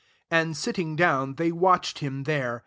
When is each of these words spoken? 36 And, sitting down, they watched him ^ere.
36 0.31 0.31
And, 0.47 0.57
sitting 0.57 0.95
down, 0.95 1.35
they 1.35 1.51
watched 1.51 1.99
him 1.99 2.23
^ere. 2.25 2.59